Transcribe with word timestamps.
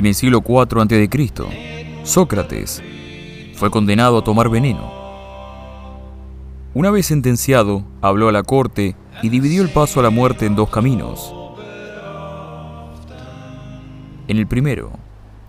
En 0.00 0.06
el 0.06 0.14
siglo 0.14 0.42
IV 0.48 0.80
a.C., 0.80 2.04
Sócrates 2.04 2.82
fue 3.54 3.70
condenado 3.70 4.16
a 4.16 4.24
tomar 4.24 4.48
veneno. 4.48 4.90
Una 6.72 6.90
vez 6.90 7.04
sentenciado, 7.04 7.84
habló 8.00 8.30
a 8.30 8.32
la 8.32 8.42
corte 8.42 8.96
y 9.22 9.28
dividió 9.28 9.60
el 9.60 9.68
paso 9.68 10.00
a 10.00 10.02
la 10.02 10.08
muerte 10.08 10.46
en 10.46 10.56
dos 10.56 10.70
caminos. 10.70 11.34
En 14.26 14.38
el 14.38 14.46
primero, 14.46 14.92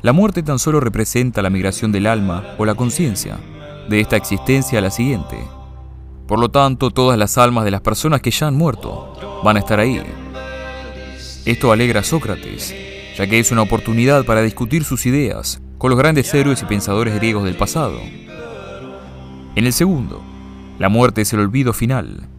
la 0.01 0.11
muerte 0.11 0.43
tan 0.43 0.59
solo 0.59 0.81
representa 0.81 1.41
la 1.41 1.49
migración 1.49 1.93
del 1.93 2.07
alma 2.07 2.43
o 2.57 2.65
la 2.65 2.75
conciencia 2.75 3.37
de 3.87 4.01
esta 4.01 4.17
existencia 4.17 4.79
a 4.79 4.81
la 4.81 4.91
siguiente. 4.91 5.37
Por 6.31 6.39
lo 6.39 6.47
tanto, 6.47 6.91
todas 6.91 7.19
las 7.19 7.37
almas 7.37 7.65
de 7.65 7.71
las 7.71 7.81
personas 7.81 8.21
que 8.21 8.31
ya 8.31 8.47
han 8.47 8.55
muerto 8.55 9.41
van 9.43 9.57
a 9.57 9.59
estar 9.59 9.81
ahí. 9.81 10.01
Esto 11.43 11.73
alegra 11.73 11.99
a 11.99 12.03
Sócrates, 12.05 12.73
ya 13.17 13.27
que 13.27 13.37
es 13.37 13.51
una 13.51 13.63
oportunidad 13.63 14.23
para 14.23 14.41
discutir 14.41 14.85
sus 14.85 15.05
ideas 15.05 15.61
con 15.77 15.89
los 15.89 15.99
grandes 15.99 16.33
héroes 16.33 16.61
y 16.61 16.65
pensadores 16.65 17.15
griegos 17.15 17.43
del 17.43 17.57
pasado. 17.57 17.99
En 19.55 19.65
el 19.65 19.73
segundo, 19.73 20.21
la 20.79 20.87
muerte 20.87 21.19
es 21.23 21.33
el 21.33 21.41
olvido 21.41 21.73
final, 21.73 22.29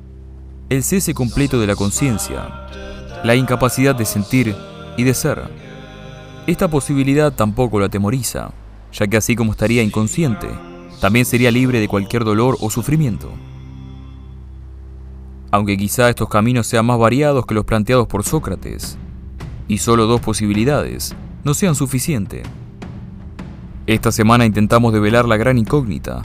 el 0.70 0.84
cese 0.84 1.12
completo 1.12 1.60
de 1.60 1.66
la 1.66 1.76
conciencia, 1.76 2.48
la 3.24 3.34
incapacidad 3.34 3.94
de 3.94 4.06
sentir 4.06 4.56
y 4.96 5.04
de 5.04 5.12
ser. 5.12 5.50
Esta 6.46 6.66
posibilidad 6.66 7.30
tampoco 7.30 7.78
lo 7.78 7.84
atemoriza, 7.84 8.52
ya 8.90 9.06
que 9.06 9.18
así 9.18 9.36
como 9.36 9.52
estaría 9.52 9.82
inconsciente, 9.82 10.48
también 10.98 11.26
sería 11.26 11.50
libre 11.50 11.78
de 11.78 11.88
cualquier 11.88 12.24
dolor 12.24 12.56
o 12.62 12.70
sufrimiento. 12.70 13.30
Aunque 15.52 15.76
quizá 15.76 16.08
estos 16.08 16.30
caminos 16.30 16.66
sean 16.66 16.86
más 16.86 16.98
variados 16.98 17.44
que 17.44 17.52
los 17.54 17.66
planteados 17.66 18.06
por 18.06 18.24
Sócrates, 18.24 18.96
y 19.68 19.78
solo 19.78 20.06
dos 20.06 20.22
posibilidades 20.22 21.14
no 21.44 21.52
sean 21.52 21.74
suficientes. 21.74 22.42
Esta 23.86 24.12
semana 24.12 24.46
intentamos 24.46 24.94
develar 24.94 25.26
la 25.26 25.36
gran 25.36 25.58
incógnita. 25.58 26.22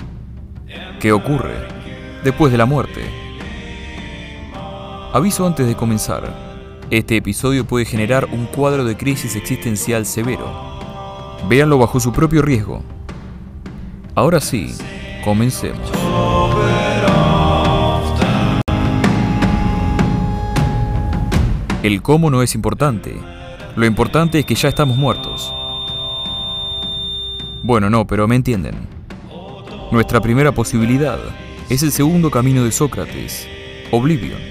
¿Qué 1.01 1.11
ocurre 1.11 1.55
después 2.23 2.53
de 2.53 2.57
la 2.57 2.65
muerte? 2.65 3.01
Aviso 5.11 5.45
antes 5.45 5.67
de 5.67 5.75
comenzar. 5.75 6.33
Este 6.89 7.17
episodio 7.17 7.65
puede 7.65 7.83
generar 7.83 8.29
un 8.31 8.45
cuadro 8.45 8.85
de 8.85 8.95
crisis 8.95 9.35
existencial 9.35 10.05
severo. 10.05 10.49
Véanlo 11.49 11.77
bajo 11.77 11.99
su 11.99 12.13
propio 12.13 12.41
riesgo. 12.41 12.81
Ahora 14.15 14.39
sí, 14.39 14.73
comencemos. 15.25 15.91
El 21.87 22.01
cómo 22.01 22.29
no 22.29 22.41
es 22.41 22.53
importante. 22.53 23.15
Lo 23.77 23.85
importante 23.85 24.39
es 24.39 24.45
que 24.45 24.55
ya 24.55 24.67
estamos 24.67 24.97
muertos. 24.97 25.53
Bueno, 27.63 27.89
no, 27.89 28.05
pero 28.05 28.27
me 28.27 28.35
entienden. 28.35 28.75
Nuestra 29.89 30.19
primera 30.19 30.51
posibilidad 30.51 31.17
es 31.69 31.83
el 31.83 31.93
segundo 31.93 32.29
camino 32.29 32.65
de 32.65 32.73
Sócrates, 32.73 33.47
Oblivion, 33.89 34.41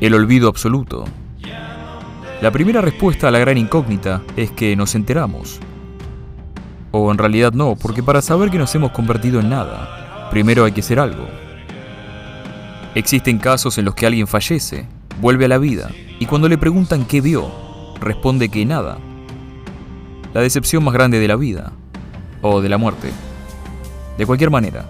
el 0.00 0.14
olvido 0.14 0.48
absoluto. 0.48 1.04
La 2.40 2.50
primera 2.50 2.80
respuesta 2.80 3.28
a 3.28 3.30
la 3.30 3.40
gran 3.40 3.58
incógnita 3.58 4.22
es 4.38 4.50
que 4.50 4.74
nos 4.74 4.94
enteramos. 4.94 5.60
O 6.92 7.12
en 7.12 7.18
realidad 7.18 7.52
no, 7.52 7.76
porque 7.76 8.02
para 8.02 8.22
saber 8.22 8.48
que 8.48 8.56
nos 8.56 8.74
hemos 8.74 8.92
convertido 8.92 9.38
en 9.38 9.50
nada, 9.50 10.30
primero 10.30 10.64
hay 10.64 10.72
que 10.72 10.80
ser 10.80 10.98
algo. 10.98 11.28
Existen 12.94 13.36
casos 13.36 13.76
en 13.76 13.84
los 13.84 13.94
que 13.94 14.06
alguien 14.06 14.26
fallece, 14.26 14.88
vuelve 15.20 15.46
a 15.46 15.48
la 15.48 15.58
vida, 15.58 15.90
y 16.18 16.26
cuando 16.26 16.48
le 16.48 16.58
preguntan 16.58 17.04
qué 17.04 17.20
vio, 17.20 17.50
responde 18.00 18.48
que 18.48 18.64
nada. 18.66 18.98
La 20.34 20.40
decepción 20.40 20.84
más 20.84 20.94
grande 20.94 21.18
de 21.18 21.28
la 21.28 21.36
vida, 21.36 21.72
o 22.42 22.60
de 22.60 22.68
la 22.68 22.78
muerte. 22.78 23.10
De 24.18 24.26
cualquier 24.26 24.50
manera, 24.50 24.86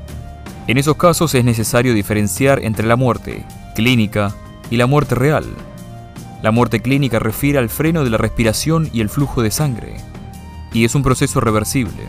en 0.66 0.78
esos 0.78 0.96
casos 0.96 1.34
es 1.34 1.44
necesario 1.44 1.94
diferenciar 1.94 2.62
entre 2.64 2.86
la 2.86 2.96
muerte 2.96 3.44
clínica 3.74 4.34
y 4.70 4.76
la 4.76 4.86
muerte 4.86 5.14
real. 5.14 5.44
La 6.42 6.50
muerte 6.50 6.80
clínica 6.80 7.18
refiere 7.18 7.58
al 7.58 7.68
freno 7.68 8.04
de 8.04 8.10
la 8.10 8.18
respiración 8.18 8.88
y 8.92 9.00
el 9.00 9.08
flujo 9.08 9.42
de 9.42 9.50
sangre, 9.50 9.96
y 10.72 10.84
es 10.84 10.94
un 10.94 11.02
proceso 11.02 11.40
reversible. 11.40 12.08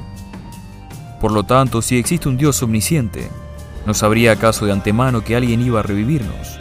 Por 1.20 1.32
lo 1.32 1.44
tanto, 1.44 1.82
si 1.82 1.98
existe 1.98 2.30
un 2.30 2.38
Dios 2.38 2.62
omnisciente, 2.64 3.28
¿no 3.86 3.94
sabría 3.94 4.34
acaso 4.34 4.66
de 4.66 4.72
antemano 4.72 5.24
que 5.24 5.36
alguien 5.36 5.62
iba 5.62 5.80
a 5.80 5.84
revivirnos? 5.84 6.58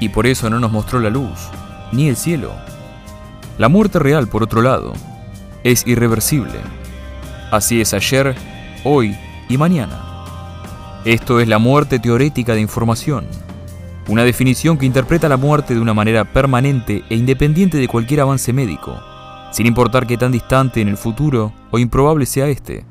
Y 0.00 0.10
por 0.10 0.26
eso 0.26 0.50
no 0.50 0.58
nos 0.60 0.72
mostró 0.72 1.00
la 1.00 1.10
luz, 1.10 1.48
ni 1.92 2.08
el 2.08 2.16
cielo. 2.16 2.52
La 3.58 3.68
muerte 3.68 3.98
real, 3.98 4.28
por 4.28 4.42
otro 4.42 4.60
lado, 4.62 4.92
es 5.64 5.86
irreversible. 5.86 6.60
Así 7.50 7.80
es 7.80 7.94
ayer, 7.94 8.34
hoy 8.84 9.16
y 9.48 9.56
mañana. 9.56 10.02
Esto 11.04 11.40
es 11.40 11.48
la 11.48 11.58
muerte 11.58 11.98
teorética 11.98 12.54
de 12.54 12.60
información, 12.60 13.26
una 14.08 14.24
definición 14.24 14.76
que 14.76 14.86
interpreta 14.86 15.28
la 15.28 15.36
muerte 15.36 15.74
de 15.74 15.80
una 15.80 15.94
manera 15.94 16.24
permanente 16.24 17.04
e 17.08 17.14
independiente 17.14 17.78
de 17.78 17.88
cualquier 17.88 18.20
avance 18.20 18.52
médico, 18.52 19.00
sin 19.52 19.66
importar 19.66 20.06
qué 20.06 20.16
tan 20.16 20.32
distante 20.32 20.80
en 20.80 20.88
el 20.88 20.96
futuro 20.96 21.52
o 21.70 21.78
improbable 21.78 22.26
sea 22.26 22.48
este. 22.48 22.84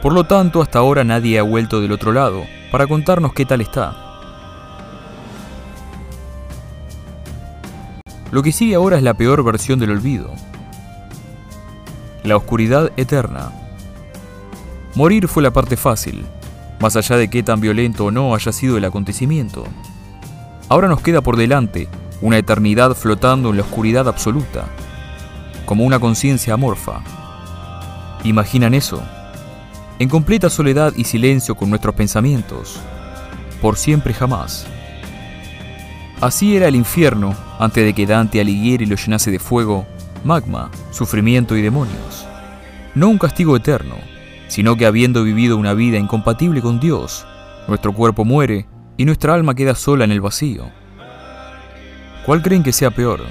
Por 0.00 0.12
lo 0.14 0.24
tanto, 0.24 0.60
hasta 0.60 0.80
ahora 0.80 1.04
nadie 1.04 1.38
ha 1.38 1.42
vuelto 1.42 1.80
del 1.80 1.92
otro 1.92 2.12
lado 2.12 2.42
para 2.72 2.86
contarnos 2.86 3.32
qué 3.34 3.44
tal 3.44 3.60
está. 3.60 4.01
Lo 8.32 8.42
que 8.42 8.50
sigue 8.50 8.74
ahora 8.74 8.96
es 8.96 9.02
la 9.02 9.12
peor 9.12 9.44
versión 9.44 9.78
del 9.78 9.90
olvido. 9.90 10.30
La 12.24 12.34
oscuridad 12.34 12.90
eterna. 12.96 13.52
Morir 14.94 15.28
fue 15.28 15.42
la 15.42 15.50
parte 15.50 15.76
fácil, 15.76 16.24
más 16.80 16.96
allá 16.96 17.18
de 17.18 17.28
qué 17.28 17.42
tan 17.42 17.60
violento 17.60 18.06
o 18.06 18.10
no 18.10 18.34
haya 18.34 18.50
sido 18.50 18.78
el 18.78 18.86
acontecimiento. 18.86 19.64
Ahora 20.70 20.88
nos 20.88 21.02
queda 21.02 21.20
por 21.20 21.36
delante 21.36 21.88
una 22.22 22.38
eternidad 22.38 22.94
flotando 22.94 23.50
en 23.50 23.56
la 23.56 23.64
oscuridad 23.64 24.08
absoluta, 24.08 24.64
como 25.66 25.84
una 25.84 26.00
conciencia 26.00 26.54
amorfa. 26.54 27.02
¿Imaginan 28.24 28.72
eso? 28.72 29.02
En 29.98 30.08
completa 30.08 30.48
soledad 30.48 30.94
y 30.96 31.04
silencio 31.04 31.54
con 31.54 31.68
nuestros 31.68 31.94
pensamientos, 31.94 32.80
por 33.60 33.76
siempre 33.76 34.14
jamás. 34.14 34.66
Así 36.22 36.56
era 36.56 36.68
el 36.68 36.76
infierno 36.76 37.34
antes 37.58 37.84
de 37.84 37.92
que 37.94 38.06
Dante 38.06 38.40
Alighieri 38.40 38.86
lo 38.86 38.94
llenase 38.94 39.32
de 39.32 39.40
fuego, 39.40 39.84
magma, 40.22 40.70
sufrimiento 40.92 41.56
y 41.56 41.62
demonios. 41.62 42.28
No 42.94 43.08
un 43.08 43.18
castigo 43.18 43.56
eterno, 43.56 43.96
sino 44.46 44.76
que 44.76 44.86
habiendo 44.86 45.24
vivido 45.24 45.56
una 45.56 45.74
vida 45.74 45.98
incompatible 45.98 46.62
con 46.62 46.78
Dios, 46.78 47.26
nuestro 47.66 47.92
cuerpo 47.92 48.24
muere 48.24 48.68
y 48.96 49.04
nuestra 49.04 49.34
alma 49.34 49.56
queda 49.56 49.74
sola 49.74 50.04
en 50.04 50.12
el 50.12 50.20
vacío. 50.20 50.70
¿Cuál 52.24 52.40
creen 52.40 52.62
que 52.62 52.72
sea 52.72 52.92
peor? 52.92 53.22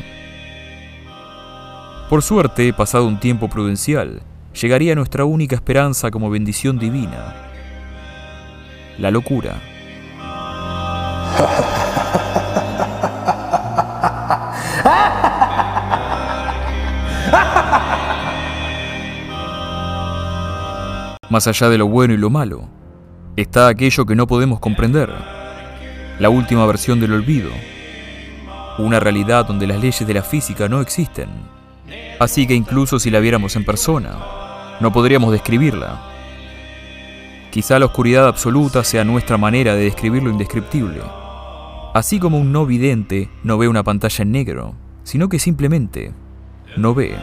Por 2.10 2.22
suerte, 2.24 2.74
pasado 2.74 3.08
un 3.08 3.22
tiempo 3.22 3.48
prudencial, 3.48 4.22
llegaría 4.62 4.96
nuestra 4.96 5.24
única 5.24 5.56
esperanza 5.56 6.12
como 6.12 6.30
bendición 6.30 6.78
divina, 6.78 7.36
la 8.98 9.12
locura. 9.12 9.62
Más 21.32 21.48
allá 21.48 21.70
de 21.70 21.78
lo 21.78 21.88
bueno 21.88 22.14
y 22.14 22.18
lo 22.18 22.30
malo, 22.30 22.68
está 23.38 23.70
aquello 23.70 24.06
que 24.06 24.18
no 24.18 24.28
podemos 24.28 24.60
comprender, 24.60 25.10
la 26.20 26.30
última 26.30 26.66
versión 26.66 27.00
del 27.00 27.14
olvido, 27.14 27.52
una 28.78 29.00
realidad 29.00 29.46
donde 29.46 29.66
las 29.66 29.80
leyes 29.80 30.06
de 30.06 30.14
la 30.14 30.24
física 30.24 30.68
no 30.68 30.82
existen, 30.82 31.30
así 32.20 32.46
que 32.46 32.54
incluso 32.54 33.00
si 33.00 33.10
la 33.10 33.22
viéramos 33.22 33.56
en 33.56 33.64
persona, 33.64 34.12
no 34.82 34.92
podríamos 34.92 35.32
describirla. 35.32 36.02
Quizá 37.50 37.80
la 37.80 37.86
oscuridad 37.86 38.28
absoluta 38.28 38.84
sea 38.84 39.06
nuestra 39.06 39.38
manera 39.38 39.74
de 39.74 39.86
describir 39.86 40.24
lo 40.24 40.32
indescriptible, 40.32 41.00
así 41.94 42.20
como 42.20 42.40
un 42.40 42.52
no 42.52 42.66
vidente 42.66 43.30
no 43.46 43.58
ve 43.58 43.70
una 43.70 43.84
pantalla 43.84 44.24
en 44.24 44.32
negro, 44.34 44.76
sino 45.04 45.30
que 45.30 45.40
simplemente 45.40 46.12
no 46.76 46.94
ve. 46.94 47.16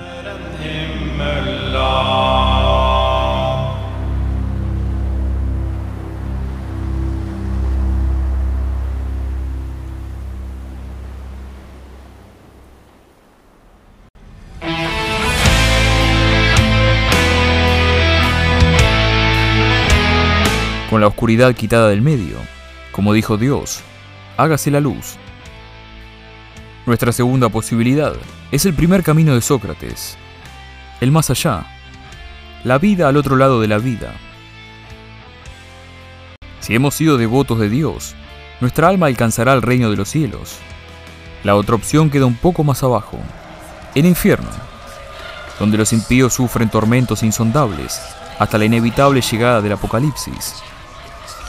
Con 20.98 21.02
la 21.02 21.06
oscuridad 21.10 21.54
quitada 21.54 21.90
del 21.90 22.02
medio, 22.02 22.38
como 22.90 23.12
dijo 23.12 23.36
Dios, 23.36 23.82
hágase 24.36 24.72
la 24.72 24.80
luz. 24.80 25.14
Nuestra 26.86 27.12
segunda 27.12 27.48
posibilidad 27.50 28.14
es 28.50 28.66
el 28.66 28.74
primer 28.74 29.04
camino 29.04 29.32
de 29.32 29.40
Sócrates, 29.40 30.18
el 31.00 31.12
más 31.12 31.30
allá, 31.30 31.66
la 32.64 32.78
vida 32.78 33.06
al 33.06 33.16
otro 33.16 33.36
lado 33.36 33.60
de 33.60 33.68
la 33.68 33.78
vida. 33.78 34.12
Si 36.58 36.74
hemos 36.74 36.96
sido 36.96 37.16
devotos 37.16 37.60
de 37.60 37.68
Dios, 37.68 38.16
nuestra 38.60 38.88
alma 38.88 39.06
alcanzará 39.06 39.52
el 39.52 39.62
reino 39.62 39.90
de 39.90 39.96
los 39.96 40.08
cielos. 40.08 40.56
La 41.44 41.54
otra 41.54 41.76
opción 41.76 42.10
queda 42.10 42.26
un 42.26 42.34
poco 42.34 42.64
más 42.64 42.82
abajo, 42.82 43.20
el 43.94 44.04
infierno, 44.04 44.50
donde 45.60 45.78
los 45.78 45.92
impíos 45.92 46.34
sufren 46.34 46.68
tormentos 46.68 47.22
insondables 47.22 48.00
hasta 48.40 48.58
la 48.58 48.64
inevitable 48.64 49.20
llegada 49.20 49.62
del 49.62 49.74
apocalipsis. 49.74 50.60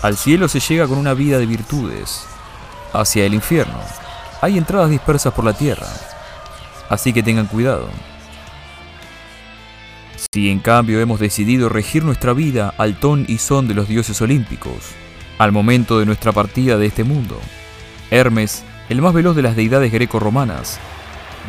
Al 0.02 0.16
cielo 0.16 0.48
se 0.48 0.62
llega 0.62 0.88
con 0.88 0.98
una 0.98 1.14
vida 1.14 1.40
de 1.40 1.46
virtudes. 1.46 2.26
Hacia 2.94 3.26
el 3.26 3.34
infierno 3.34 3.80
hay 4.42 4.58
entradas 4.58 4.90
dispersas 4.90 5.34
por 5.34 5.44
la 5.44 5.54
tierra. 5.54 5.88
Así 6.88 7.12
que 7.12 7.22
tengan 7.22 7.48
cuidado. 7.48 7.90
Si 10.32 10.50
en 10.50 10.60
cambio 10.60 11.02
hemos 11.02 11.20
decidido 11.20 11.68
regir 11.68 12.06
nuestra 12.06 12.34
vida 12.34 12.74
al 12.78 12.98
ton 13.00 13.26
y 13.28 13.40
son 13.40 13.68
de 13.68 13.74
los 13.74 13.90
dioses 13.90 14.22
olímpicos, 14.22 14.92
al 15.38 15.52
momento 15.52 16.00
de 16.00 16.06
nuestra 16.06 16.32
partida 16.32 16.78
de 16.78 16.86
este 16.86 17.04
mundo, 17.04 17.38
Hermes, 18.10 18.64
el 18.88 19.02
más 19.02 19.14
veloz 19.14 19.36
de 19.36 19.42
las 19.42 19.56
deidades 19.56 19.92
greco-romanas, 19.92 20.80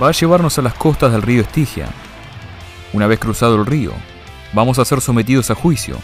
va 0.03 0.09
a 0.09 0.13
llevarnos 0.13 0.59
a 0.59 0.63
las 0.63 0.75
costas 0.75 1.13
del 1.13 1.23
río 1.23 1.43
Estigia. 1.43 1.89
Una 2.93 3.07
vez 3.07 3.21
cruzado 3.21 3.55
el 3.57 3.67
río, 3.67 3.93
vamos 4.53 4.79
a 4.79 4.85
ser 4.85 5.01
sometidos 5.01 5.51
a 5.51 5.55
juicio, 5.55 5.97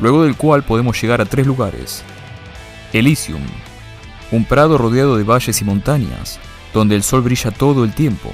luego 0.00 0.24
del 0.24 0.36
cual 0.36 0.62
podemos 0.62 1.00
llegar 1.00 1.20
a 1.20 1.26
tres 1.26 1.46
lugares. 1.46 2.02
Elysium, 2.92 3.42
un 4.30 4.44
prado 4.44 4.78
rodeado 4.78 5.16
de 5.16 5.24
valles 5.24 5.60
y 5.60 5.64
montañas, 5.64 6.38
donde 6.72 6.96
el 6.96 7.02
sol 7.02 7.22
brilla 7.22 7.50
todo 7.50 7.84
el 7.84 7.92
tiempo, 7.92 8.30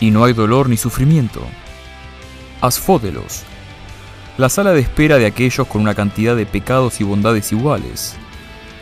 y 0.00 0.10
no 0.10 0.24
hay 0.24 0.32
dolor 0.32 0.68
ni 0.68 0.76
sufrimiento. 0.76 1.40
Asfódelos, 2.60 3.42
la 4.38 4.48
sala 4.48 4.72
de 4.72 4.80
espera 4.80 5.16
de 5.16 5.26
aquellos 5.26 5.66
con 5.66 5.80
una 5.80 5.94
cantidad 5.94 6.36
de 6.36 6.46
pecados 6.46 7.00
y 7.00 7.04
bondades 7.04 7.52
iguales. 7.52 8.16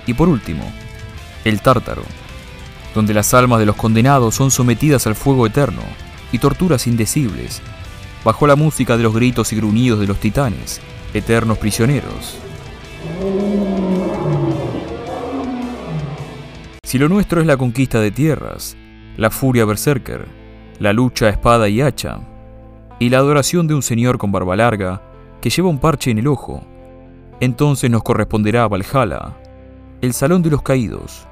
Y 0.07 0.15
por 0.15 0.29
último, 0.29 0.71
el 1.45 1.61
Tártaro, 1.61 2.03
donde 2.95 3.15
las 3.15 3.35
almas 3.35 3.59
de 3.61 3.67
los 3.67 3.77
condenados 3.77 4.35
son 4.35 4.51
sometidas 4.51 5.07
al 5.07 5.15
fuego 5.15 5.47
eterno 5.47 5.83
y 6.33 6.39
torturas 6.39 6.87
indecibles, 6.87 7.63
bajo 8.25 8.47
la 8.47 8.57
música 8.57 8.97
de 8.97 9.03
los 9.03 9.15
gritos 9.15 9.53
y 9.53 9.57
gruñidos 9.57 10.01
de 10.01 10.07
los 10.07 10.19
titanes, 10.19 10.81
eternos 11.15 11.59
prisioneros. 11.59 12.37
Si 16.83 16.99
lo 16.99 17.09
nuestro 17.09 17.41
es 17.41 17.47
la 17.47 17.57
conquista 17.57 18.01
de 18.01 18.11
tierras, 18.11 18.77
la 19.17 19.31
furia 19.31 19.65
berserker, 19.65 20.27
la 20.81 20.93
lucha 20.93 21.27
a 21.27 21.31
espada 21.31 21.69
y 21.69 21.81
hacha, 21.81 22.19
y 22.99 23.09
la 23.09 23.19
adoración 23.19 23.67
de 23.67 23.75
un 23.75 23.83
señor 23.83 24.19
con 24.19 24.33
barba 24.33 24.57
larga 24.57 25.03
que 25.41 25.51
lleva 25.51 25.69
un 25.69 25.79
parche 25.79 26.11
en 26.11 26.19
el 26.19 26.27
ojo, 26.27 26.65
entonces 27.41 27.91
nos 27.91 28.03
corresponderá 28.03 28.67
Valhalla, 28.67 29.37
el 30.01 30.13
salón 30.13 30.43
de 30.43 30.51
los 30.51 30.63
caídos, 30.63 31.27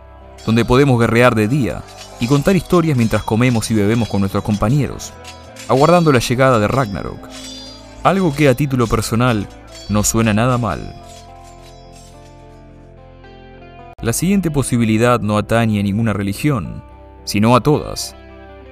donde 0.46 0.64
podemos 0.64 0.98
guerrear 0.98 1.34
de 1.34 1.48
día 1.48 1.82
y 2.20 2.26
contar 2.26 2.56
historias 2.56 2.96
mientras 2.96 3.22
comemos 3.22 3.70
y 3.70 3.74
bebemos 3.74 4.08
con 4.08 4.20
nuestros 4.20 4.44
compañeros, 4.44 5.12
aguardando 5.68 6.12
la 6.12 6.18
llegada 6.20 6.58
de 6.58 6.68
Ragnarok, 6.68 7.28
algo 8.02 8.34
que 8.34 8.48
a 8.48 8.54
título 8.54 8.86
personal 8.86 9.46
no 9.88 10.02
suena 10.02 10.32
nada 10.34 10.58
mal. 10.58 10.94
La 14.02 14.12
siguiente 14.12 14.50
posibilidad 14.50 15.20
no 15.20 15.38
atañe 15.38 15.78
a 15.78 15.82
ninguna 15.82 16.12
religión, 16.12 16.82
sino 17.24 17.54
a 17.54 17.60
todas. 17.60 18.16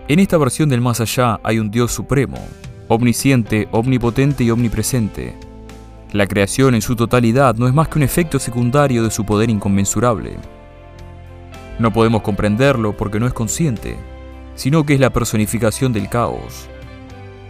En 0.09 0.19
esta 0.19 0.37
versión 0.39 0.69
del 0.69 0.81
más 0.81 1.01
allá 1.01 1.39
hay 1.45 1.61
un 1.61 1.71
Dios 1.71 1.93
supremo, 1.93 2.39
omnisciente, 2.89 3.69
omnipotente 3.71 4.43
y 4.43 4.51
omnipresente. 4.51 5.37
La 6.13 6.27
creación 6.27 6.75
en 6.75 6.83
su 6.83 6.97
totalidad 6.97 7.55
no 7.55 7.69
es 7.69 7.75
más 7.75 7.87
que 7.87 7.99
un 7.99 8.03
efecto 8.03 8.41
secundario 8.41 9.05
de 9.05 9.13
su 9.13 9.25
poder 9.25 9.51
inconmensurable. 9.51 10.37
No 11.79 11.93
podemos 11.93 12.23
comprenderlo 12.23 12.97
porque 12.97 13.21
no 13.21 13.29
es 13.29 13.33
consciente, 13.33 13.97
sino 14.57 14.85
que 14.85 14.95
es 14.95 15.01
la 15.01 15.11
personificación 15.11 15.93
del 15.93 16.09
caos. 16.09 16.69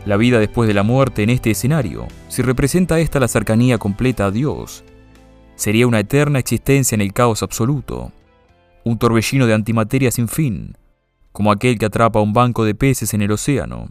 La 0.07 0.17
vida 0.17 0.39
después 0.39 0.67
de 0.67 0.75
la 0.75 0.83
muerte 0.83 1.23
en 1.23 1.31
este 1.31 1.51
escenario, 1.51 2.09
si 2.29 2.41
representa 2.41 2.99
esta 2.99 3.21
la 3.21 3.29
cercanía 3.29 3.77
completa 3.77 4.27
a 4.27 4.31
Dios, 4.31 4.83
sería 5.57 5.87
una 5.87 6.01
eterna 6.01 6.39
existencia 6.39 6.95
en 6.95 7.03
el 7.03 7.13
caos 7.13 7.43
absoluto, 7.43 8.11
un 8.83 8.99
torbellino 8.99 9.47
de 9.47 9.53
antimateria 9.53 10.11
sin 10.11 10.27
fin, 10.27 10.75
como 11.33 11.53
aquel 11.53 11.79
que 11.79 11.85
atrapa 11.85 12.21
un 12.21 12.33
banco 12.33 12.65
de 12.65 12.75
peces 12.75 13.13
en 13.13 13.21
el 13.21 13.33
océano. 13.33 13.91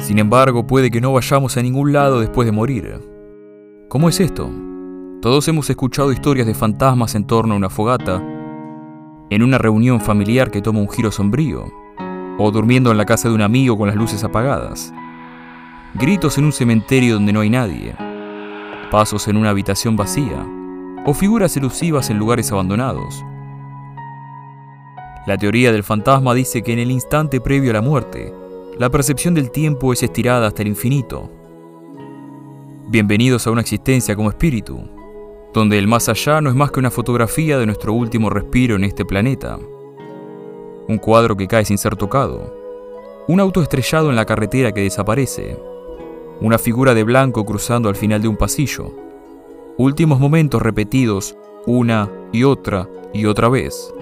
Sin 0.00 0.18
embargo, 0.18 0.66
puede 0.66 0.90
que 0.90 1.00
no 1.00 1.14
vayamos 1.14 1.56
a 1.56 1.62
ningún 1.62 1.94
lado 1.94 2.20
después 2.20 2.44
de 2.44 2.52
morir. 2.52 3.00
¿Cómo 3.88 4.08
es 4.10 4.20
esto? 4.20 4.50
Todos 5.22 5.48
hemos 5.48 5.70
escuchado 5.70 6.12
historias 6.12 6.46
de 6.46 6.54
fantasmas 6.54 7.14
en 7.14 7.26
torno 7.26 7.54
a 7.54 7.56
una 7.56 7.70
fogata, 7.70 8.22
en 9.30 9.44
una 9.44 9.58
reunión 9.58 10.00
familiar 10.00 10.50
que 10.50 10.60
toma 10.60 10.80
un 10.80 10.90
giro 10.90 11.12
sombrío, 11.12 11.72
o 12.36 12.50
durmiendo 12.50 12.90
en 12.90 12.98
la 12.98 13.06
casa 13.06 13.28
de 13.28 13.34
un 13.34 13.42
amigo 13.42 13.78
con 13.78 13.86
las 13.86 13.96
luces 13.96 14.24
apagadas. 14.24 14.92
Gritos 15.94 16.36
en 16.36 16.44
un 16.44 16.52
cementerio 16.52 17.14
donde 17.14 17.32
no 17.32 17.40
hay 17.40 17.50
nadie. 17.50 17.94
Pasos 18.90 19.28
en 19.28 19.36
una 19.36 19.50
habitación 19.50 19.94
vacía. 19.94 20.44
O 21.06 21.14
figuras 21.14 21.56
elusivas 21.56 22.10
en 22.10 22.18
lugares 22.18 22.50
abandonados. 22.50 23.24
La 25.26 25.36
teoría 25.38 25.70
del 25.70 25.84
fantasma 25.84 26.34
dice 26.34 26.62
que 26.62 26.72
en 26.72 26.80
el 26.80 26.90
instante 26.90 27.40
previo 27.40 27.70
a 27.70 27.74
la 27.74 27.82
muerte, 27.82 28.34
la 28.78 28.90
percepción 28.90 29.34
del 29.34 29.50
tiempo 29.50 29.92
es 29.92 30.02
estirada 30.02 30.48
hasta 30.48 30.62
el 30.62 30.68
infinito. 30.68 31.30
Bienvenidos 32.88 33.46
a 33.46 33.50
una 33.50 33.60
existencia 33.60 34.16
como 34.16 34.30
espíritu, 34.30 34.88
donde 35.52 35.78
el 35.78 35.88
más 35.88 36.08
allá 36.08 36.40
no 36.40 36.50
es 36.50 36.56
más 36.56 36.70
que 36.70 36.80
una 36.80 36.90
fotografía 36.90 37.58
de 37.58 37.66
nuestro 37.66 37.92
último 37.92 38.30
respiro 38.30 38.76
en 38.76 38.84
este 38.84 39.04
planeta 39.04 39.58
un 40.90 40.98
cuadro 40.98 41.36
que 41.36 41.46
cae 41.46 41.64
sin 41.64 41.78
ser 41.78 41.94
tocado, 41.94 42.52
un 43.28 43.38
auto 43.38 43.62
estrellado 43.62 44.10
en 44.10 44.16
la 44.16 44.24
carretera 44.24 44.72
que 44.72 44.80
desaparece, 44.80 45.56
una 46.40 46.58
figura 46.58 46.94
de 46.94 47.04
blanco 47.04 47.46
cruzando 47.46 47.88
al 47.88 47.94
final 47.94 48.20
de 48.20 48.26
un 48.26 48.36
pasillo, 48.36 48.92
últimos 49.76 50.18
momentos 50.18 50.60
repetidos 50.60 51.36
una 51.64 52.10
y 52.32 52.42
otra 52.42 52.88
y 53.14 53.26
otra 53.26 53.48
vez. 53.48 53.94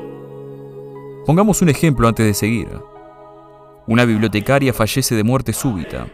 Pongamos 1.26 1.60
un 1.60 1.68
ejemplo 1.68 2.08
antes 2.08 2.24
de 2.24 2.32
seguir. 2.32 2.68
Una 3.86 4.06
bibliotecaria 4.06 4.72
fallece 4.72 5.14
de 5.14 5.24
muerte 5.24 5.52
súbita. 5.52 6.06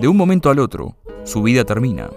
De 0.00 0.08
un 0.08 0.16
momento 0.16 0.50
al 0.50 0.58
otro, 0.58 0.96
su 1.22 1.42
vida 1.42 1.64
termina. 1.64 2.10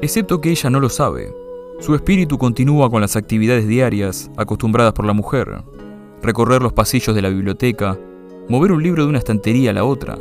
Excepto 0.00 0.40
que 0.40 0.50
ella 0.50 0.70
no 0.70 0.80
lo 0.80 0.88
sabe. 0.88 1.30
Su 1.78 1.94
espíritu 1.94 2.38
continúa 2.38 2.90
con 2.90 3.02
las 3.02 3.16
actividades 3.16 3.68
diarias 3.68 4.30
acostumbradas 4.38 4.94
por 4.94 5.04
la 5.04 5.12
mujer, 5.12 5.62
recorrer 6.22 6.62
los 6.62 6.72
pasillos 6.72 7.14
de 7.14 7.20
la 7.20 7.28
biblioteca, 7.28 7.98
mover 8.48 8.72
un 8.72 8.82
libro 8.82 9.04
de 9.04 9.10
una 9.10 9.18
estantería 9.18 9.70
a 9.70 9.74
la 9.74 9.84
otra, 9.84 10.16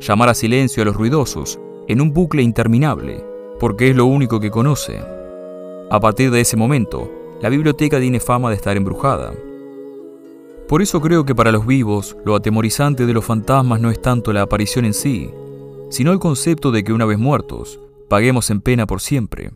llamar 0.00 0.30
a 0.30 0.34
silencio 0.34 0.82
a 0.82 0.86
los 0.86 0.96
ruidosos, 0.96 1.60
en 1.86 2.00
un 2.00 2.14
bucle 2.14 2.42
interminable, 2.42 3.22
porque 3.60 3.90
es 3.90 3.96
lo 3.96 4.06
único 4.06 4.40
que 4.40 4.50
conoce. 4.50 4.98
A 5.90 6.00
partir 6.00 6.30
de 6.30 6.40
ese 6.40 6.56
momento, 6.56 7.10
la 7.42 7.50
biblioteca 7.50 8.00
tiene 8.00 8.18
fama 8.18 8.48
de 8.48 8.56
estar 8.56 8.76
embrujada. 8.76 9.34
Por 10.66 10.80
eso 10.80 11.02
creo 11.02 11.26
que 11.26 11.34
para 11.34 11.52
los 11.52 11.66
vivos, 11.66 12.16
lo 12.24 12.34
atemorizante 12.34 13.04
de 13.04 13.12
los 13.12 13.24
fantasmas 13.24 13.80
no 13.80 13.90
es 13.90 14.00
tanto 14.00 14.32
la 14.32 14.42
aparición 14.42 14.86
en 14.86 14.94
sí, 14.94 15.30
sino 15.90 16.10
el 16.10 16.18
concepto 16.18 16.72
de 16.72 16.82
que 16.82 16.94
una 16.94 17.04
vez 17.04 17.18
muertos, 17.18 17.78
paguemos 18.08 18.50
en 18.50 18.62
pena 18.62 18.86
por 18.86 19.02
siempre. 19.02 19.52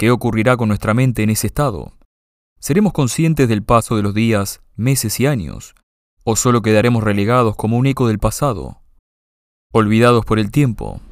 ¿Qué 0.00 0.10
ocurrirá 0.10 0.56
con 0.56 0.68
nuestra 0.68 0.94
mente 0.94 1.22
en 1.22 1.28
ese 1.28 1.46
estado? 1.46 1.92
¿Seremos 2.58 2.94
conscientes 2.94 3.50
del 3.50 3.62
paso 3.62 3.96
de 3.96 4.02
los 4.02 4.14
días, 4.14 4.62
meses 4.74 5.20
y 5.20 5.26
años? 5.26 5.74
¿O 6.24 6.36
solo 6.36 6.62
quedaremos 6.62 7.04
relegados 7.04 7.54
como 7.54 7.76
un 7.76 7.84
eco 7.84 8.08
del 8.08 8.18
pasado? 8.18 8.80
Olvidados 9.74 10.24
por 10.24 10.38
el 10.38 10.50
tiempo. 10.50 11.02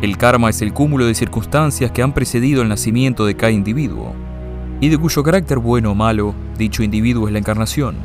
El 0.00 0.16
karma 0.16 0.48
es 0.48 0.62
el 0.62 0.72
cúmulo 0.72 1.04
de 1.04 1.14
circunstancias 1.14 1.90
que 1.90 2.00
han 2.00 2.14
precedido 2.14 2.62
el 2.62 2.70
nacimiento 2.70 3.26
de 3.26 3.36
cada 3.36 3.52
individuo, 3.52 4.14
y 4.80 4.88
de 4.88 4.98
cuyo 4.98 5.22
carácter 5.22 5.58
bueno 5.58 5.92
o 5.92 5.94
malo 5.94 6.34
dicho 6.58 6.82
individuo 6.82 7.26
es 7.26 7.32
la 7.32 7.38
encarnación. 7.38 7.96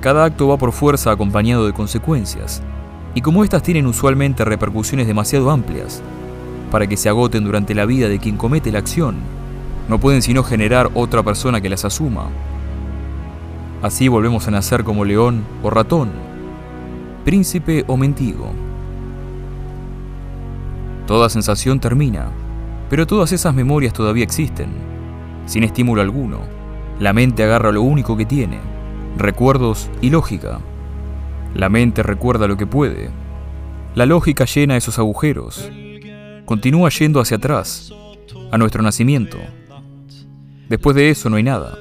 Cada 0.00 0.24
acto 0.24 0.48
va 0.48 0.56
por 0.58 0.72
fuerza 0.72 1.10
acompañado 1.10 1.66
de 1.66 1.72
consecuencias, 1.72 2.62
y 3.14 3.20
como 3.20 3.44
éstas 3.44 3.62
tienen 3.62 3.86
usualmente 3.86 4.44
repercusiones 4.44 5.06
demasiado 5.06 5.50
amplias, 5.50 6.02
para 6.70 6.86
que 6.86 6.96
se 6.96 7.08
agoten 7.08 7.44
durante 7.44 7.74
la 7.74 7.86
vida 7.86 8.08
de 8.08 8.18
quien 8.18 8.36
comete 8.36 8.72
la 8.72 8.78
acción, 8.78 9.16
no 9.88 9.98
pueden 9.98 10.22
sino 10.22 10.42
generar 10.42 10.90
otra 10.94 11.22
persona 11.22 11.60
que 11.60 11.70
las 11.70 11.84
asuma. 11.84 12.28
Así 13.82 14.08
volvemos 14.08 14.48
a 14.48 14.50
nacer 14.50 14.84
como 14.84 15.04
león 15.04 15.44
o 15.62 15.70
ratón, 15.70 16.10
príncipe 17.24 17.84
o 17.86 17.96
mendigo. 17.96 18.50
Toda 21.06 21.28
sensación 21.28 21.78
termina, 21.78 22.30
pero 22.90 23.06
todas 23.06 23.32
esas 23.32 23.54
memorias 23.54 23.92
todavía 23.92 24.24
existen, 24.24 24.68
sin 25.46 25.64
estímulo 25.64 26.02
alguno. 26.02 26.40
La 27.00 27.12
mente 27.12 27.44
agarra 27.44 27.72
lo 27.72 27.82
único 27.82 28.16
que 28.16 28.26
tiene, 28.26 28.58
recuerdos 29.16 29.90
y 30.02 30.10
lógica. 30.10 30.60
La 31.54 31.68
mente 31.68 32.02
recuerda 32.02 32.46
lo 32.46 32.56
que 32.56 32.66
puede. 32.66 33.10
La 33.94 34.04
lógica 34.04 34.44
llena 34.44 34.76
esos 34.76 34.98
agujeros. 34.98 35.70
Continúa 36.44 36.90
yendo 36.90 37.20
hacia 37.20 37.38
atrás, 37.38 37.92
a 38.52 38.58
nuestro 38.58 38.82
nacimiento. 38.82 39.38
Después 40.68 40.94
de 40.96 41.10
eso 41.10 41.30
no 41.30 41.36
hay 41.36 41.42
nada. 41.42 41.78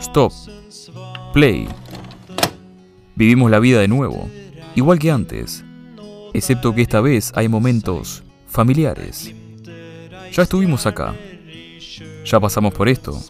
Stop. 0.00 0.32
Play. 1.32 1.68
Vivimos 3.14 3.50
la 3.50 3.60
vida 3.60 3.80
de 3.80 3.88
nuevo, 3.88 4.28
igual 4.74 4.98
que 4.98 5.10
antes, 5.10 5.64
excepto 6.32 6.74
que 6.74 6.82
esta 6.82 7.00
vez 7.00 7.32
hay 7.34 7.48
momentos 7.48 8.22
familiares. 8.46 9.34
Ya 10.32 10.42
estuvimos 10.42 10.86
acá. 10.86 11.14
Ya 12.30 12.38
pasamos 12.38 12.72
por 12.72 12.88
esto. 12.88 13.20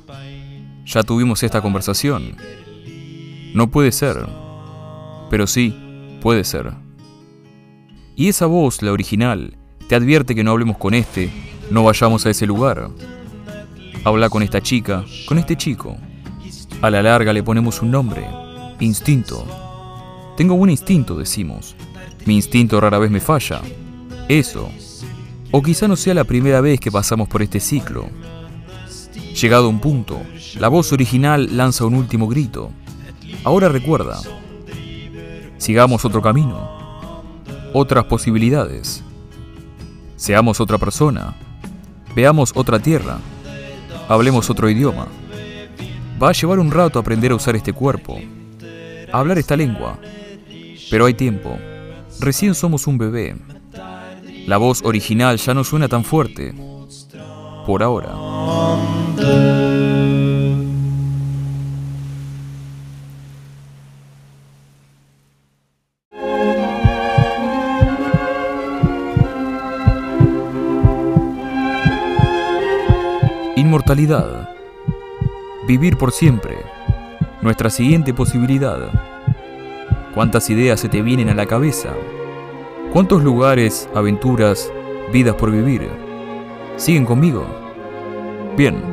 Ya 0.85 1.03
tuvimos 1.03 1.43
esta 1.43 1.63
conversación. 1.63 2.37
No 3.55 3.71
puede 3.71 3.93
ser. 3.93 4.29
Pero 5.31 5.47
sí, 5.47 5.75
puede 6.21 6.45
ser. 6.45 6.75
Y 8.15 8.29
esa 8.29 8.45
voz, 8.45 8.83
la 8.83 8.93
original, 8.93 9.57
te 9.89 9.95
advierte 9.95 10.35
que 10.35 10.45
no 10.45 10.51
hablemos 10.51 10.77
con 10.77 10.93
este, 10.93 11.31
no 11.71 11.83
vayamos 11.83 12.27
a 12.27 12.31
ese 12.31 12.47
lugar. 12.47 12.91
Habla 14.05 14.29
con 14.29 14.43
esta 14.43 14.61
chica, 14.61 15.03
con 15.27 15.39
este 15.39 15.57
chico. 15.57 15.97
A 16.83 16.91
la 16.91 17.03
larga 17.03 17.33
le 17.33 17.43
ponemos 17.43 17.81
un 17.81 17.91
nombre. 17.91 18.27
Instinto. 18.81 19.47
Tengo 20.37 20.57
buen 20.57 20.71
instinto, 20.71 21.17
decimos. 21.17 21.75
Mi 22.27 22.35
instinto 22.35 22.79
rara 22.79 22.99
vez 22.99 23.11
me 23.11 23.21
falla. 23.21 23.63
Eso. 24.29 24.69
O 25.53 25.63
quizá 25.63 25.89
no 25.89 25.97
sea 25.97 26.13
la 26.13 26.25
primera 26.25 26.61
vez 26.61 26.79
que 26.81 26.93
pasamos 26.93 27.29
por 27.29 27.41
este 27.41 27.61
ciclo. 27.61 28.11
Llegado 29.35 29.69
un 29.69 29.81
punto, 29.81 30.21
la 30.59 30.69
voz 30.69 30.93
original 30.93 31.57
lanza 31.57 31.85
un 31.85 31.95
último 31.95 32.27
grito. 32.29 32.71
Ahora 33.45 33.69
recuerda. 33.69 34.21
Sigamos 35.59 36.05
otro 36.05 36.23
camino. 36.23 36.81
Otras 37.73 38.05
posibilidades. 38.05 39.03
Seamos 40.17 40.61
otra 40.61 40.79
persona. 40.79 41.35
Veamos 42.15 42.53
otra 42.55 42.79
tierra 42.79 43.19
hablemos 44.11 44.51
otro 44.51 44.69
idioma. 44.69 45.07
Va 46.21 46.31
a 46.31 46.33
llevar 46.33 46.59
un 46.59 46.73
rato 46.73 46.99
aprender 46.99 47.31
a 47.31 47.37
usar 47.37 47.55
este 47.55 47.73
cuerpo, 47.73 48.19
a 49.13 49.19
hablar 49.19 49.39
esta 49.39 49.57
lengua. 49.57 49.99
Pero 50.91 51.07
hay 51.07 51.15
tiempo. 51.15 51.57
Recién 52.19 52.57
somos 52.57 52.89
un 52.89 52.99
bebé. 52.99 53.37
La 54.47 54.57
voz 54.57 54.83
original 54.83 55.37
ya 55.37 55.55
no 55.55 55.63
suena 55.63 55.87
tan 55.87 56.03
fuerte. 56.03 56.53
Por 57.65 57.85
ahora. 57.85 58.13
Inmortalidad. 73.57 74.49
Vivir 75.69 75.97
por 75.97 76.11
siempre. 76.11 76.57
Nuestra 77.41 77.71
siguiente 77.71 78.13
posibilidad. 78.13 78.91
¿Cuántas 80.13 80.51
ideas 80.51 80.81
se 80.81 80.89
te 80.89 81.03
vienen 81.03 81.29
a 81.29 81.35
la 81.35 81.47
cabeza? 81.47 81.91
¿Cuántos 82.93 83.23
lugares, 83.23 83.89
aventuras, 83.95 84.73
vidas 85.13 85.37
por 85.37 85.53
vivir? 85.53 85.89
¿Siguen 86.77 87.05
conmigo? 87.07 87.47
Bien. 88.57 88.90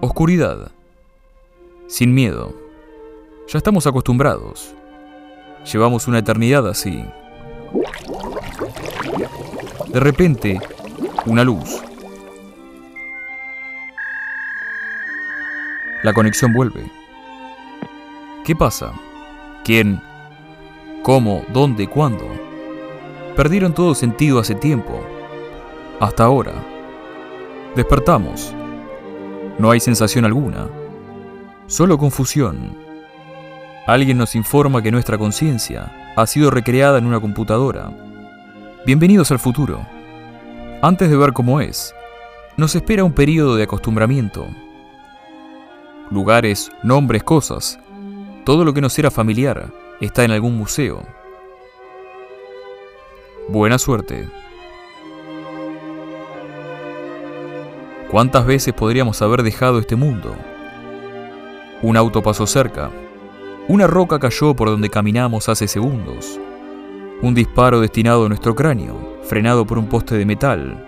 Oscuridad. 0.00 0.70
Sin 1.88 2.14
miedo. 2.14 2.54
Ya 3.48 3.58
estamos 3.58 3.84
acostumbrados. 3.84 4.72
Llevamos 5.72 6.06
una 6.06 6.20
eternidad 6.20 6.68
así. 6.68 7.04
De 9.88 9.98
repente, 9.98 10.60
una 11.26 11.42
luz. 11.42 11.82
La 16.04 16.12
conexión 16.12 16.52
vuelve. 16.52 16.88
¿Qué 18.44 18.54
pasa? 18.54 18.92
¿Quién? 19.64 20.00
¿Cómo? 21.02 21.44
¿Dónde? 21.52 21.88
¿Cuándo? 21.88 22.24
Perdieron 23.34 23.74
todo 23.74 23.96
sentido 23.96 24.38
hace 24.38 24.54
tiempo. 24.54 25.00
Hasta 25.98 26.22
ahora. 26.22 26.52
Despertamos. 27.74 28.54
No 29.58 29.70
hay 29.70 29.80
sensación 29.80 30.24
alguna. 30.24 30.68
Solo 31.66 31.98
confusión. 31.98 32.76
Alguien 33.86 34.18
nos 34.18 34.34
informa 34.34 34.82
que 34.82 34.90
nuestra 34.90 35.18
conciencia 35.18 36.12
ha 36.16 36.26
sido 36.26 36.50
recreada 36.50 36.98
en 36.98 37.06
una 37.06 37.20
computadora. 37.20 37.90
Bienvenidos 38.86 39.30
al 39.30 39.38
futuro. 39.38 39.86
Antes 40.80 41.10
de 41.10 41.16
ver 41.16 41.32
cómo 41.32 41.60
es, 41.60 41.94
nos 42.56 42.74
espera 42.74 43.04
un 43.04 43.12
periodo 43.12 43.56
de 43.56 43.64
acostumbramiento 43.64 44.46
lugares, 46.10 46.70
nombres, 46.82 47.22
cosas. 47.22 47.78
Todo 48.44 48.64
lo 48.64 48.72
que 48.72 48.80
nos 48.80 48.98
era 48.98 49.10
familiar 49.10 49.72
está 50.00 50.24
en 50.24 50.30
algún 50.30 50.56
museo. 50.56 51.06
Buena 53.48 53.78
suerte. 53.78 54.28
¿Cuántas 58.10 58.46
veces 58.46 58.72
podríamos 58.72 59.20
haber 59.20 59.42
dejado 59.42 59.78
este 59.78 59.94
mundo? 59.94 60.34
Un 61.82 61.94
auto 61.94 62.22
pasó 62.22 62.46
cerca. 62.46 62.90
Una 63.68 63.86
roca 63.86 64.18
cayó 64.18 64.56
por 64.56 64.70
donde 64.70 64.88
caminamos 64.88 65.50
hace 65.50 65.68
segundos. 65.68 66.40
Un 67.20 67.34
disparo 67.34 67.80
destinado 67.82 68.24
a 68.24 68.28
nuestro 68.30 68.54
cráneo, 68.54 69.18
frenado 69.24 69.66
por 69.66 69.76
un 69.76 69.90
poste 69.90 70.14
de 70.16 70.24
metal. 70.24 70.86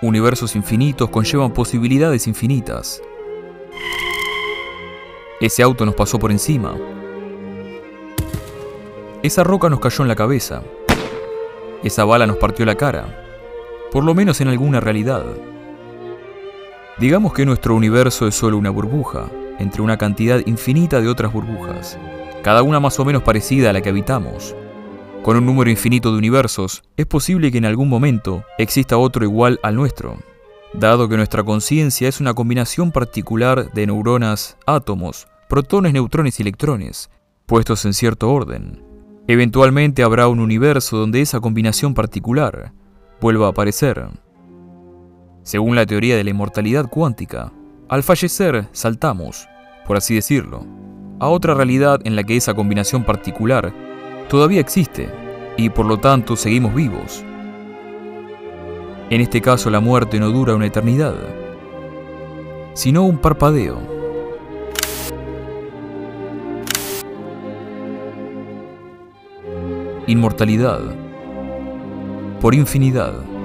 Universos 0.00 0.56
infinitos 0.56 1.10
conllevan 1.10 1.52
posibilidades 1.52 2.26
infinitas. 2.26 3.02
Ese 5.38 5.62
auto 5.62 5.84
nos 5.84 5.94
pasó 5.94 6.18
por 6.18 6.32
encima. 6.32 6.74
Esa 9.22 9.44
roca 9.44 9.68
nos 9.68 9.80
cayó 9.80 10.00
en 10.00 10.08
la 10.08 10.16
cabeza. 10.16 10.62
Esa 11.84 12.06
bala 12.06 12.26
nos 12.26 12.38
partió 12.38 12.64
la 12.64 12.74
cara. 12.74 13.22
Por 13.92 14.02
lo 14.02 14.14
menos 14.14 14.40
en 14.40 14.48
alguna 14.48 14.80
realidad. 14.80 15.26
Digamos 16.98 17.32
que 17.32 17.46
nuestro 17.46 17.74
universo 17.74 18.26
es 18.26 18.34
solo 18.34 18.58
una 18.58 18.70
burbuja, 18.70 19.30
entre 19.58 19.82
una 19.82 19.96
cantidad 19.96 20.40
infinita 20.46 21.00
de 21.00 21.08
otras 21.08 21.32
burbujas, 21.32 21.98
cada 22.42 22.62
una 22.62 22.80
más 22.80 22.98
o 22.98 23.04
menos 23.04 23.22
parecida 23.22 23.70
a 23.70 23.72
la 23.72 23.80
que 23.80 23.90
habitamos. 23.90 24.54
Con 25.22 25.36
un 25.36 25.46
número 25.46 25.70
infinito 25.70 26.12
de 26.12 26.18
universos, 26.18 26.82
es 26.96 27.06
posible 27.06 27.50
que 27.50 27.58
en 27.58 27.64
algún 27.64 27.88
momento 27.88 28.44
exista 28.58 28.96
otro 28.96 29.24
igual 29.24 29.58
al 29.62 29.74
nuestro 29.74 30.18
dado 30.78 31.08
que 31.08 31.16
nuestra 31.16 31.42
conciencia 31.42 32.08
es 32.08 32.20
una 32.20 32.34
combinación 32.34 32.92
particular 32.92 33.72
de 33.72 33.86
neuronas, 33.86 34.56
átomos, 34.66 35.26
protones, 35.48 35.92
neutrones 35.92 36.38
y 36.38 36.42
electrones, 36.42 37.10
puestos 37.46 37.84
en 37.84 37.94
cierto 37.94 38.30
orden. 38.30 38.82
Eventualmente 39.26 40.02
habrá 40.02 40.28
un 40.28 40.40
universo 40.40 40.98
donde 40.98 41.20
esa 41.20 41.40
combinación 41.40 41.94
particular 41.94 42.72
vuelva 43.20 43.46
a 43.46 43.50
aparecer. 43.50 44.08
Según 45.46 45.76
la 45.76 45.86
teoría 45.86 46.16
de 46.16 46.24
la 46.24 46.30
inmortalidad 46.30 46.88
cuántica, 46.88 47.52
al 47.88 48.02
fallecer 48.02 48.66
saltamos, 48.72 49.46
por 49.86 49.96
así 49.96 50.12
decirlo, 50.12 50.66
a 51.20 51.28
otra 51.28 51.54
realidad 51.54 52.00
en 52.02 52.16
la 52.16 52.24
que 52.24 52.34
esa 52.34 52.52
combinación 52.52 53.04
particular 53.04 53.72
todavía 54.28 54.58
existe 54.58 55.08
y 55.56 55.70
por 55.70 55.86
lo 55.86 56.00
tanto 56.00 56.34
seguimos 56.34 56.74
vivos. 56.74 57.24
En 59.08 59.20
este 59.20 59.40
caso 59.40 59.70
la 59.70 59.78
muerte 59.78 60.18
no 60.18 60.30
dura 60.30 60.56
una 60.56 60.66
eternidad, 60.66 61.14
sino 62.74 63.04
un 63.04 63.18
parpadeo. 63.18 63.78
Inmortalidad 70.08 70.80
por 72.40 72.52
infinidad. 72.56 73.35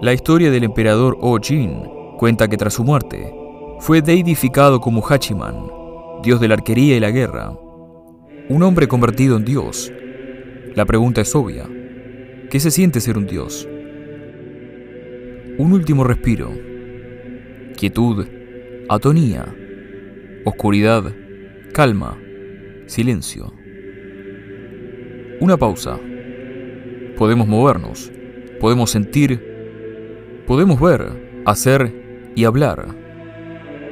La 0.00 0.12
historia 0.12 0.50
del 0.50 0.64
emperador 0.64 1.16
O 1.20 1.38
Jin 1.38 2.02
Cuenta 2.22 2.46
que 2.46 2.56
tras 2.56 2.74
su 2.74 2.84
muerte, 2.84 3.34
fue 3.80 4.00
deidificado 4.00 4.80
como 4.80 5.04
Hachiman, 5.04 5.66
dios 6.22 6.38
de 6.38 6.46
la 6.46 6.54
arquería 6.54 6.96
y 6.96 7.00
la 7.00 7.10
guerra, 7.10 7.52
un 8.48 8.62
hombre 8.62 8.86
convertido 8.86 9.36
en 9.36 9.44
dios. 9.44 9.92
La 10.76 10.84
pregunta 10.84 11.20
es 11.20 11.34
obvia. 11.34 11.68
¿Qué 12.48 12.60
se 12.60 12.70
siente 12.70 13.00
ser 13.00 13.18
un 13.18 13.26
dios? 13.26 13.68
Un 15.62 15.72
último 15.74 16.02
respiro. 16.02 16.50
Quietud, 17.76 18.26
atonía, 18.88 19.46
oscuridad, 20.44 21.14
calma, 21.72 22.18
silencio. 22.86 23.54
Una 25.38 25.56
pausa. 25.56 26.00
Podemos 27.16 27.46
movernos, 27.46 28.10
podemos 28.58 28.90
sentir, 28.90 30.42
podemos 30.48 30.80
ver, 30.80 31.42
hacer 31.44 32.32
y 32.34 32.42
hablar. 32.42 32.96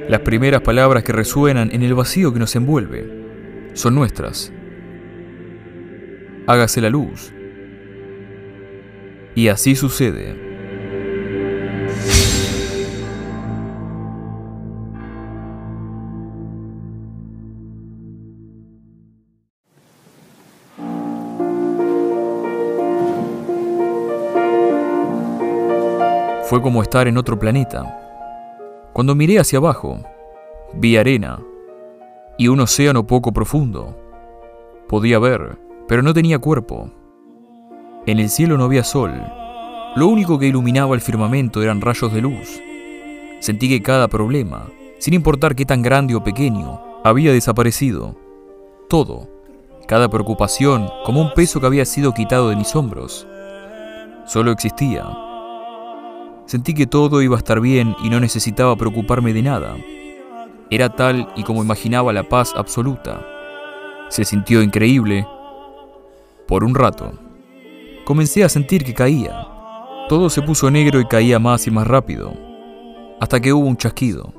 Las 0.08 0.22
primeras 0.22 0.62
palabras 0.62 1.04
que 1.04 1.12
resuenan 1.12 1.70
en 1.72 1.84
el 1.84 1.94
vacío 1.94 2.32
que 2.32 2.40
nos 2.40 2.56
envuelve 2.56 3.70
son 3.74 3.94
nuestras. 3.94 4.52
Hágase 6.48 6.80
la 6.80 6.90
luz. 6.90 7.32
Y 9.36 9.46
así 9.46 9.76
sucede. 9.76 10.49
Fue 26.50 26.60
como 26.60 26.82
estar 26.82 27.06
en 27.06 27.16
otro 27.16 27.38
planeta. 27.38 27.96
Cuando 28.92 29.14
miré 29.14 29.38
hacia 29.38 29.60
abajo, 29.60 30.00
vi 30.74 30.96
arena 30.96 31.38
y 32.38 32.48
un 32.48 32.58
océano 32.58 33.06
poco 33.06 33.30
profundo. 33.30 33.96
Podía 34.88 35.20
ver, 35.20 35.60
pero 35.86 36.02
no 36.02 36.12
tenía 36.12 36.40
cuerpo. 36.40 36.90
En 38.04 38.18
el 38.18 38.28
cielo 38.28 38.58
no 38.58 38.64
había 38.64 38.82
sol. 38.82 39.12
Lo 39.94 40.08
único 40.08 40.40
que 40.40 40.48
iluminaba 40.48 40.96
el 40.96 41.00
firmamento 41.00 41.62
eran 41.62 41.80
rayos 41.80 42.12
de 42.12 42.20
luz. 42.20 42.60
Sentí 43.38 43.68
que 43.68 43.80
cada 43.80 44.08
problema, 44.08 44.66
sin 44.98 45.14
importar 45.14 45.54
qué 45.54 45.64
tan 45.64 45.82
grande 45.82 46.16
o 46.16 46.24
pequeño, 46.24 46.80
había 47.04 47.32
desaparecido. 47.32 48.16
Todo, 48.88 49.28
cada 49.86 50.08
preocupación, 50.08 50.88
como 51.04 51.20
un 51.20 51.32
peso 51.32 51.60
que 51.60 51.66
había 51.68 51.84
sido 51.84 52.12
quitado 52.12 52.48
de 52.48 52.56
mis 52.56 52.74
hombros. 52.74 53.24
Solo 54.26 54.50
existía 54.50 55.29
Sentí 56.50 56.74
que 56.74 56.88
todo 56.88 57.22
iba 57.22 57.36
a 57.36 57.38
estar 57.38 57.60
bien 57.60 57.94
y 58.02 58.10
no 58.10 58.18
necesitaba 58.18 58.74
preocuparme 58.74 59.32
de 59.32 59.40
nada. 59.40 59.76
Era 60.68 60.88
tal 60.88 61.28
y 61.36 61.44
como 61.44 61.62
imaginaba 61.62 62.12
la 62.12 62.24
paz 62.24 62.54
absoluta. 62.56 63.24
Se 64.08 64.24
sintió 64.24 64.60
increíble. 64.60 65.24
Por 66.48 66.64
un 66.64 66.74
rato. 66.74 67.12
Comencé 68.04 68.42
a 68.42 68.48
sentir 68.48 68.82
que 68.82 68.94
caía. 68.94 69.46
Todo 70.08 70.28
se 70.28 70.42
puso 70.42 70.68
negro 70.72 70.98
y 70.98 71.04
caía 71.04 71.38
más 71.38 71.68
y 71.68 71.70
más 71.70 71.86
rápido. 71.86 72.34
Hasta 73.20 73.38
que 73.38 73.52
hubo 73.52 73.68
un 73.68 73.76
chasquido. 73.76 74.34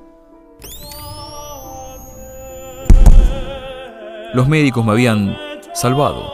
Los 4.33 4.49
médicos 4.49 4.83
me 4.83 4.91
habían 4.91 5.33
salvado. 5.73 6.29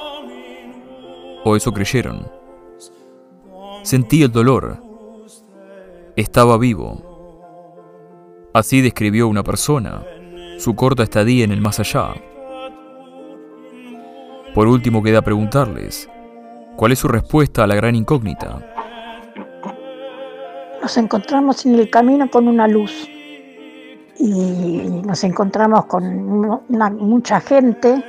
O 1.44 1.56
eso 1.56 1.72
creyeron. 1.72 2.28
Sentí 3.84 4.24
el 4.24 4.32
dolor 4.32 4.87
estaba 6.18 6.58
vivo. 6.58 6.98
Así 8.54 8.82
describió 8.82 9.28
una 9.28 9.44
persona 9.44 10.04
su 10.58 10.76
corta 10.76 11.04
estadía 11.04 11.46
en 11.46 11.52
el 11.52 11.62
más 11.62 11.80
allá. 11.80 12.16
Por 14.56 14.68
último 14.68 15.04
queda 15.04 15.22
preguntarles, 15.22 16.10
¿cuál 16.76 16.92
es 16.92 17.00
su 17.00 17.08
respuesta 17.08 17.64
a 17.64 17.68
la 17.68 17.76
gran 17.76 17.94
incógnita? 17.94 18.60
Nos 20.82 20.98
encontramos 20.98 21.64
en 21.68 21.76
el 21.76 21.88
camino 21.92 22.28
con 22.32 22.48
una 22.48 22.68
luz 22.68 23.08
y 24.18 25.04
nos 25.06 25.24
encontramos 25.24 25.86
con 25.86 26.64
mucha 26.98 27.40
gente, 27.40 28.04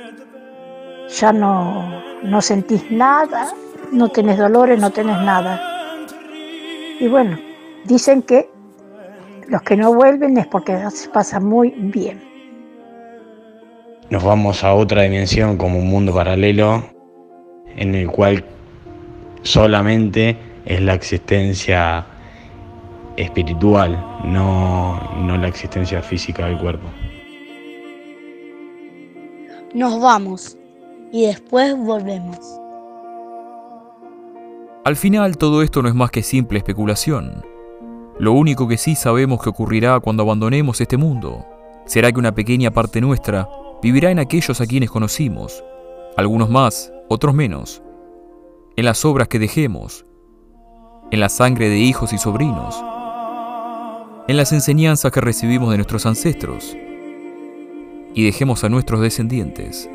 ya 1.09 1.31
no, 1.31 2.01
no 2.23 2.41
sentís 2.41 2.89
nada, 2.89 3.53
no 3.91 4.09
tenés 4.09 4.39
dolores, 4.39 4.79
no 4.79 4.89
tenés 4.89 5.21
nada. 5.21 5.61
Y 6.99 7.07
bueno, 7.07 7.37
Dicen 7.85 8.21
que 8.21 8.49
los 9.47 9.61
que 9.63 9.75
no 9.75 9.93
vuelven 9.93 10.37
es 10.37 10.47
porque 10.47 10.77
se 10.91 11.09
pasa 11.09 11.39
muy 11.39 11.71
bien. 11.71 12.21
Nos 14.09 14.23
vamos 14.23 14.63
a 14.63 14.73
otra 14.73 15.03
dimensión 15.03 15.57
como 15.57 15.79
un 15.79 15.89
mundo 15.89 16.13
paralelo 16.13 16.83
en 17.75 17.95
el 17.95 18.09
cual 18.09 18.43
solamente 19.43 20.37
es 20.65 20.81
la 20.81 20.93
existencia 20.93 22.05
espiritual, 23.17 24.03
no, 24.23 24.99
no 25.17 25.37
la 25.37 25.47
existencia 25.47 26.01
física 26.01 26.45
del 26.45 26.57
cuerpo. 26.57 26.87
Nos 29.73 30.01
vamos 30.01 30.57
y 31.11 31.25
después 31.25 31.77
volvemos. 31.77 32.39
Al 34.85 34.95
final 34.95 35.37
todo 35.37 35.61
esto 35.61 35.81
no 35.81 35.89
es 35.89 35.95
más 35.95 36.09
que 36.09 36.23
simple 36.23 36.57
especulación. 36.57 37.43
Lo 38.19 38.33
único 38.33 38.67
que 38.67 38.77
sí 38.77 38.95
sabemos 38.95 39.41
que 39.41 39.49
ocurrirá 39.49 39.97
cuando 40.01 40.23
abandonemos 40.23 40.81
este 40.81 40.97
mundo. 40.97 41.45
Será 41.85 42.11
que 42.11 42.19
una 42.19 42.35
pequeña 42.35 42.69
parte 42.69 42.99
nuestra 42.99 43.47
vivirá 43.81 44.11
en 44.11 44.19
aquellos 44.19 44.59
a 44.59 44.67
quienes 44.67 44.91
conocimos, 44.91 45.63
algunos 46.17 46.49
más, 46.49 46.91
otros 47.07 47.33
menos, 47.33 47.81
en 48.75 48.83
las 48.83 49.05
obras 49.05 49.29
que 49.29 49.39
dejemos, 49.39 50.05
en 51.11 51.21
la 51.21 51.29
sangre 51.29 51.69
de 51.69 51.77
hijos 51.77 52.11
y 52.11 52.17
sobrinos, 52.17 52.83
en 54.27 54.35
las 54.35 54.51
enseñanzas 54.51 55.13
que 55.13 55.21
recibimos 55.21 55.71
de 55.71 55.77
nuestros 55.77 56.05
ancestros. 56.05 56.75
Y 58.13 58.25
dejemos 58.25 58.65
a 58.65 58.69
nuestros 58.69 58.99
descendientes. 58.99 59.89